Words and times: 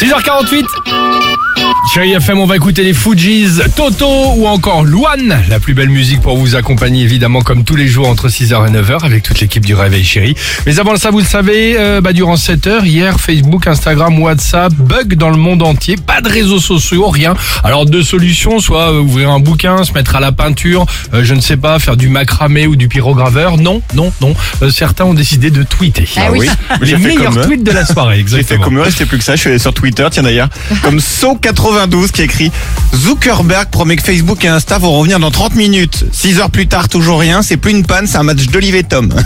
6h48 0.00 1.17
Chérie 1.94 2.12
FM, 2.12 2.38
on 2.38 2.44
va 2.44 2.56
écouter 2.56 2.82
les 2.84 2.92
Fujis, 2.92 3.60
Toto 3.74 4.06
ou 4.36 4.46
encore 4.46 4.84
Luan. 4.84 5.42
La 5.48 5.58
plus 5.58 5.72
belle 5.72 5.88
musique 5.88 6.20
pour 6.20 6.36
vous 6.36 6.54
accompagner 6.54 7.02
évidemment 7.02 7.40
comme 7.40 7.64
tous 7.64 7.76
les 7.76 7.88
jours 7.88 8.08
entre 8.08 8.28
6h 8.28 8.68
et 8.68 8.70
9h 8.70 9.04
avec 9.04 9.22
toute 9.22 9.40
l'équipe 9.40 9.64
du 9.64 9.74
Réveil 9.74 10.04
Chérie. 10.04 10.34
Mais 10.66 10.78
avant 10.80 10.96
ça, 10.96 11.10
vous 11.10 11.20
le 11.20 11.24
savez, 11.24 11.76
euh, 11.78 12.02
bah, 12.02 12.12
durant 12.12 12.34
7h, 12.34 12.84
hier, 12.84 13.18
Facebook, 13.18 13.66
Instagram, 13.66 14.18
WhatsApp, 14.20 14.74
bug 14.74 15.14
dans 15.14 15.30
le 15.30 15.38
monde 15.38 15.62
entier. 15.62 15.96
Pas 15.96 16.20
de 16.20 16.28
réseaux 16.28 16.60
sociaux, 16.60 17.08
rien. 17.08 17.34
Alors 17.64 17.86
deux 17.86 18.02
solutions, 18.02 18.60
soit 18.60 18.92
euh, 18.92 19.00
ouvrir 19.00 19.30
un 19.30 19.40
bouquin, 19.40 19.82
se 19.82 19.92
mettre 19.92 20.14
à 20.14 20.20
la 20.20 20.30
peinture, 20.30 20.84
euh, 21.14 21.24
je 21.24 21.32
ne 21.32 21.40
sais 21.40 21.56
pas, 21.56 21.78
faire 21.78 21.96
du 21.96 22.10
macramé 22.10 22.66
ou 22.66 22.76
du 22.76 22.88
pyrograveur. 22.88 23.56
Non, 23.56 23.80
non, 23.94 24.12
non. 24.20 24.34
Euh, 24.62 24.70
certains 24.70 25.04
ont 25.04 25.14
décidé 25.14 25.50
de 25.50 25.62
tweeter. 25.62 26.06
Ah 26.16 26.32
oui. 26.32 26.48
Les 26.82 26.88
J'ai 26.88 26.96
meilleurs 26.98 27.40
tweets 27.46 27.64
de 27.64 27.72
la 27.72 27.86
soirée, 27.86 28.18
J'ai 28.18 28.24
fait 28.24 28.40
exactement. 28.40 28.64
comme 28.64 28.78
eux, 28.80 28.90
c'était 28.90 29.06
plus 29.06 29.18
que 29.18 29.24
ça. 29.24 29.36
Je 29.36 29.40
suis 29.40 29.50
allé 29.50 29.58
sur 29.58 29.72
Twitter, 29.72 30.06
tiens 30.10 30.22
d'ailleurs, 30.22 30.50
comme 30.82 31.00
So92 31.34 32.10
qui 32.10 32.22
écrit 32.22 32.50
Zuckerberg 32.94 33.68
promet 33.68 33.96
que 33.96 34.02
Facebook 34.02 34.42
et 34.44 34.48
Insta 34.48 34.78
vont 34.78 34.92
revenir 34.98 35.18
dans 35.18 35.30
30 35.30 35.56
minutes. 35.56 36.06
6 36.10 36.40
heures 36.40 36.50
plus 36.50 36.66
tard, 36.66 36.88
toujours 36.88 37.20
rien. 37.20 37.42
C'est 37.42 37.58
plus 37.58 37.72
une 37.72 37.84
panne, 37.84 38.06
c'est 38.06 38.16
un 38.16 38.22
match 38.22 38.46
d'Olive 38.46 38.74
et 38.76 38.84
Tom. 38.84 39.12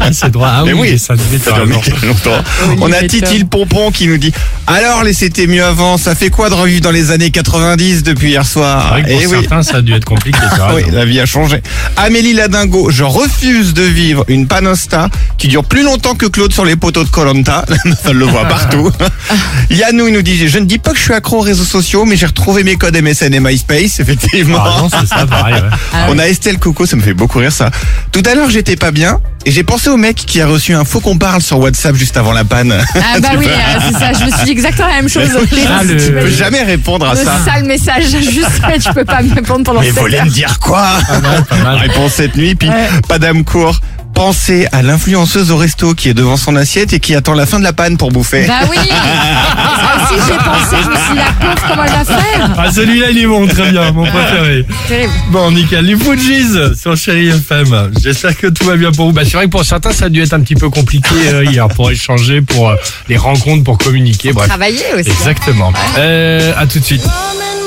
Ah, 0.00 0.12
c'est 0.12 0.30
droit. 0.30 0.48
Ah 0.50 0.62
Mais 0.66 0.72
oui, 0.72 0.88
oui. 0.92 0.98
ça 0.98 1.14
devait 1.14 1.38
Ça 1.38 1.64
mettre 1.64 2.04
longtemps. 2.06 2.42
On 2.80 2.90
a 2.92 3.02
Titi 3.04 3.38
le 3.38 3.44
pompon 3.44 3.90
qui 3.90 4.08
nous 4.08 4.16
dit 4.16 4.32
Alors 4.68 5.02
les 5.02 5.12
c'était 5.12 5.46
mieux 5.48 5.64
avant, 5.64 5.98
ça 5.98 6.14
fait 6.14 6.30
quoi 6.30 6.48
de 6.48 6.54
revivre 6.54 6.80
dans 6.82 6.90
les 6.92 7.10
années 7.10 7.30
90 7.30 8.04
depuis 8.04 8.30
hier 8.30 8.44
C'est 8.46 8.52
soir 8.52 8.90
vrai 8.90 9.02
que 9.02 9.08
pour 9.10 9.20
Eh 9.20 9.26
oui. 9.26 9.36
certains, 9.40 9.62
ça 9.62 9.76
a 9.78 9.82
dû 9.82 9.92
être 9.92 10.04
compliqué. 10.04 10.38
as 10.40 10.74
Oui, 10.74 10.82
la 10.92 11.04
vie 11.04 11.20
a 11.20 11.26
changé. 11.26 11.60
Amélie 11.96 12.32
Ladingo, 12.32 12.88
je 12.90 13.02
refuse 13.02 13.74
de 13.74 13.82
vivre 13.82 14.24
une 14.28 14.46
panosta 14.46 15.08
qui 15.36 15.48
dure 15.48 15.64
plus 15.64 15.82
longtemps 15.82 16.14
que 16.14 16.26
Claude 16.26 16.52
sur 16.52 16.64
les 16.64 16.76
poteaux 16.76 17.02
de 17.04 17.08
Colanta. 17.08 17.64
Ça 18.02 18.12
le 18.12 18.24
voit 18.24 18.44
partout. 18.46 18.90
Yannou, 19.70 20.06
il 20.06 20.14
nous 20.14 20.22
dit, 20.22 20.48
je 20.48 20.58
ne 20.58 20.64
dis 20.64 20.78
pas 20.78 20.92
que 20.92 20.98
je 20.98 21.02
suis 21.02 21.12
accro 21.14 21.38
aux 21.38 21.42
réseaux 21.42 21.64
sociaux, 21.64 22.04
mais 22.04 22.16
j'ai 22.16 22.26
retrouvé 22.26 22.62
mes 22.62 22.76
codes 22.76 22.96
MSN 22.96 23.34
et 23.34 23.40
MySpace, 23.40 23.98
effectivement. 24.00 24.58
Ah 24.64 24.76
non, 24.82 24.88
c'est 24.88 25.06
ça, 25.08 25.26
pareil. 25.26 25.54
ouais. 25.54 25.60
On 26.08 26.18
a 26.18 26.28
Estelle 26.28 26.58
Coco, 26.58 26.86
ça 26.86 26.96
me 26.96 27.02
fait 27.02 27.14
beaucoup 27.14 27.38
rire 27.40 27.52
ça. 27.52 27.70
Tout 28.12 28.22
à 28.24 28.34
l'heure, 28.36 28.48
j'étais 28.48 28.76
pas 28.76 28.92
bien 28.92 29.18
et 29.44 29.50
j'ai 29.50 29.62
pensé 29.64 29.88
au 29.90 29.96
mec 29.96 30.16
qui 30.16 30.40
a 30.40 30.46
reçu 30.46 30.72
un 30.74 30.84
faux 30.84 31.00
qu'on 31.00 31.18
parle 31.18 31.42
sur 31.42 31.58
WhatsApp 31.58 31.94
juste 31.96 32.16
avant 32.16 32.32
la 32.32 32.44
panne. 32.44 32.72
Ah 32.94 33.18
bah 33.20 33.28
oui, 33.38 33.46
euh, 33.48 33.80
c'est 33.86 33.98
ça. 33.98 34.12
Je 34.12 34.24
me 34.24 34.30
suis 34.30 34.44
dit 34.44 34.50
exactement 34.52 34.88
la 34.88 34.94
même 34.96 35.08
chose. 35.08 35.28
Ah, 35.68 35.82
le- 35.84 35.96
tu 35.96 36.12
peux 36.12 36.30
jamais 36.30 36.62
répondre 36.62 37.06
à 37.08 37.14
le 37.14 37.20
ça. 37.24 37.38
sale 37.44 37.64
message, 37.64 38.04
juste 38.10 38.60
tu 38.82 38.92
peux 38.92 39.04
pas 39.04 39.22
me 39.22 39.34
répondre 39.34 39.64
pendant 39.64 39.80
Mais 39.80 39.90
sept 39.90 39.98
voulez 39.98 40.20
me 40.22 40.30
dire 40.30 40.58
quoi 40.60 40.98
Pas 41.08 41.42
pas 41.42 41.56
mal. 41.62 41.76
Réponse 41.78 42.12
cette 42.12 42.36
nuit, 42.36 42.54
puis 42.54 42.68
Ouais. 42.68 42.88
Madame 43.08 43.44
Cour. 43.44 43.80
Pensez 44.14 44.66
à 44.72 44.82
l'influenceuse 44.82 45.50
au 45.50 45.56
resto 45.56 45.94
qui 45.94 46.08
est 46.08 46.14
devant 46.14 46.36
son 46.36 46.54
assiette 46.56 46.92
et 46.92 47.00
qui 47.00 47.14
attend 47.14 47.34
la 47.34 47.46
fin 47.46 47.58
de 47.58 47.64
la 47.64 47.72
panne 47.72 47.96
pour 47.96 48.10
bouffer. 48.12 48.46
Bah 48.46 48.60
oui. 48.70 48.76
Ça 48.88 50.14
aussi 50.14 50.22
j'ai 50.28 50.36
pensé, 50.38 50.76
je 50.84 50.90
me 50.90 50.96
suis 50.96 51.12
dit 51.12 51.16
la 51.16 51.32
pauvre 51.32 51.68
comment 51.68 51.84
elle 51.84 51.90
va 51.90 52.04
faire. 52.04 52.50
Ah, 52.58 52.70
celui-là, 52.72 53.10
il 53.10 53.18
est 53.18 53.26
bon, 53.26 53.46
très 53.46 53.70
bien, 53.70 53.90
mon 53.92 54.04
préféré. 54.04 54.66
Terrible. 54.88 55.12
Bon, 55.30 55.50
nickel. 55.50 55.84
Les 55.84 55.96
Fujis 55.96 56.54
sur 56.80 56.96
Chéri 56.96 57.28
FM. 57.28 57.92
J'espère 58.00 58.36
que 58.36 58.46
tout 58.48 58.64
va 58.64 58.76
bien 58.76 58.92
pour 58.92 59.06
vous. 59.06 59.12
Bah, 59.12 59.22
c'est 59.24 59.36
vrai 59.36 59.46
que 59.46 59.50
pour 59.50 59.64
certains, 59.64 59.92
ça 59.92 60.04
a 60.06 60.08
dû 60.08 60.22
être 60.22 60.34
un 60.34 60.40
petit 60.40 60.54
peu 60.56 60.70
compliqué 60.70 61.14
euh, 61.26 61.44
hier 61.44 61.68
pour 61.68 61.90
échanger, 61.90 62.42
pour 62.42 62.70
euh, 62.70 62.76
les 63.08 63.16
rencontres, 63.16 63.64
pour 63.64 63.78
communiquer. 63.78 64.32
Bref. 64.32 64.48
Travailler 64.48 64.94
aussi. 64.94 65.10
Exactement. 65.10 65.72
Euh, 65.98 66.52
à 66.56 66.66
tout 66.66 66.78
de 66.78 66.84
suite 66.84 67.04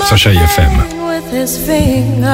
sur 0.08 0.18
Chéri 0.18 0.38
FM. 0.38 0.72
with 1.16 1.32
his 1.32 1.58
fingers. 1.58 2.26